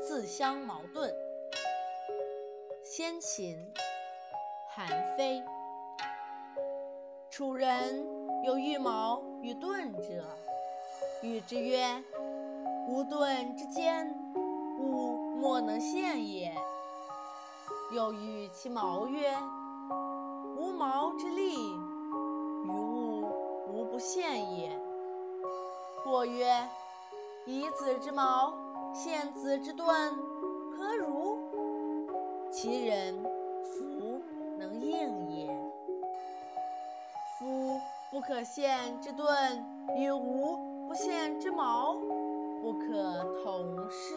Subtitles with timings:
[0.00, 1.14] 自相矛盾。
[2.82, 3.72] 先秦，
[4.74, 5.42] 韩非。
[7.30, 8.06] 楚人
[8.44, 10.24] 有欲矛与盾者，
[11.22, 12.02] 语之曰
[12.88, 14.12] ：“吾盾之坚，
[14.78, 16.54] 吾莫能陷也。”
[17.92, 19.30] 又语其矛曰
[20.58, 21.56] ：“吾矛之利，
[22.64, 23.22] 于物
[23.68, 24.70] 无不陷也。”
[26.02, 26.68] 或曰
[27.46, 28.52] ：“以子之矛
[28.92, 29.86] 献子之盾，
[30.76, 31.38] 何如？
[32.50, 33.14] 其人
[33.62, 34.20] 弗
[34.58, 35.46] 能应也。
[37.38, 37.78] 夫
[38.10, 39.28] 不可陷之盾
[39.96, 41.94] 与无不陷之矛，
[42.60, 44.07] 不可同世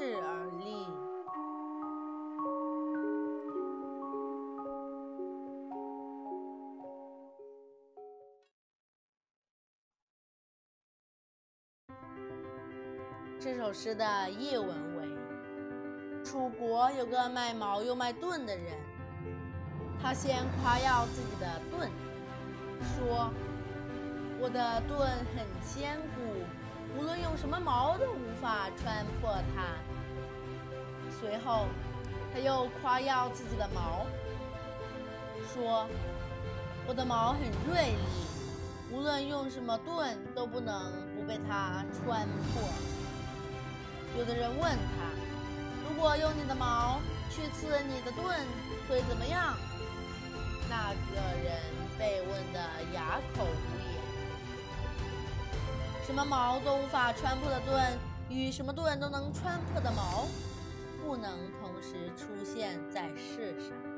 [13.43, 15.03] 这首诗的译文为：
[16.23, 18.77] 楚国有个卖矛又卖盾的人，
[19.99, 21.89] 他先夸耀自己的盾，
[22.79, 23.33] 说
[24.39, 26.21] ：“我的盾很坚固，
[26.95, 29.73] 无论用什么矛都无法穿破它。”
[31.19, 31.65] 随后，
[32.31, 34.05] 他又夸耀自己的矛，
[35.51, 35.87] 说
[36.85, 42.61] ：“我的矛很锐利，无论用什么盾都不能不被它穿破。”
[44.17, 45.09] 有的人问他
[45.87, 48.37] ：“如果用你的矛去刺你的盾，
[48.89, 49.55] 会怎么样？”
[50.69, 51.61] 那个人
[51.97, 52.59] 被问得
[52.93, 53.47] 哑口无
[53.79, 54.01] 言。
[56.05, 57.97] 什么矛都无法穿破的盾，
[58.29, 60.27] 与什么盾都能穿破的矛，
[61.01, 63.90] 不能同时出现在世上。